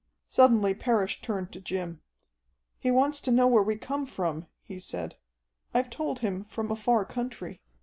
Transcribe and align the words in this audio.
Suddenly 0.27 0.73
Parrish 0.73 1.21
turned 1.21 1.51
to 1.51 1.61
Jim. 1.61 2.01
"He 2.79 2.89
wants 2.89 3.21
to 3.21 3.29
know 3.31 3.45
where 3.45 3.61
we 3.61 3.75
come 3.75 4.07
from," 4.07 4.47
he 4.65 4.79
said. 4.79 5.15
"I've 5.75 5.91
told 5.91 6.17
him 6.21 6.45
from 6.45 6.71
a 6.71 6.75
far 6.75 7.05
country. 7.05 7.61